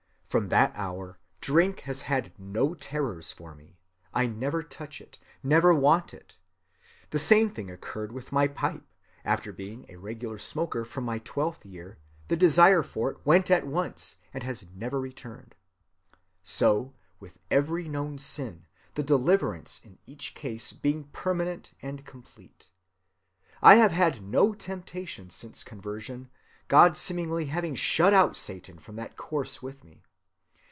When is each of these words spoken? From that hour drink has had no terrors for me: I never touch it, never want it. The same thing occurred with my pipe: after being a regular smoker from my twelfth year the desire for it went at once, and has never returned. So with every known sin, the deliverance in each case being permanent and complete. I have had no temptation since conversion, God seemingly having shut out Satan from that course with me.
From 0.39 0.47
that 0.47 0.71
hour 0.75 1.19
drink 1.41 1.81
has 1.81 2.03
had 2.03 2.31
no 2.39 2.73
terrors 2.73 3.33
for 3.33 3.53
me: 3.53 3.77
I 4.13 4.27
never 4.27 4.63
touch 4.63 5.01
it, 5.01 5.19
never 5.43 5.73
want 5.73 6.13
it. 6.13 6.37
The 7.09 7.19
same 7.19 7.49
thing 7.49 7.69
occurred 7.69 8.13
with 8.13 8.31
my 8.31 8.47
pipe: 8.47 8.85
after 9.25 9.51
being 9.51 9.85
a 9.89 9.97
regular 9.97 10.37
smoker 10.37 10.85
from 10.85 11.03
my 11.03 11.19
twelfth 11.19 11.65
year 11.65 11.97
the 12.29 12.37
desire 12.37 12.81
for 12.81 13.11
it 13.11 13.25
went 13.25 13.51
at 13.51 13.67
once, 13.67 14.19
and 14.33 14.41
has 14.43 14.65
never 14.73 15.01
returned. 15.01 15.53
So 16.41 16.93
with 17.19 17.37
every 17.51 17.89
known 17.89 18.17
sin, 18.17 18.67
the 18.95 19.03
deliverance 19.03 19.81
in 19.83 19.97
each 20.05 20.33
case 20.33 20.71
being 20.71 21.09
permanent 21.11 21.73
and 21.81 22.05
complete. 22.05 22.71
I 23.61 23.75
have 23.75 23.91
had 23.91 24.23
no 24.23 24.53
temptation 24.53 25.29
since 25.29 25.61
conversion, 25.65 26.29
God 26.69 26.97
seemingly 26.97 27.47
having 27.47 27.75
shut 27.75 28.13
out 28.13 28.37
Satan 28.37 28.79
from 28.79 28.95
that 28.95 29.17
course 29.17 29.61
with 29.61 29.83
me. 29.83 30.03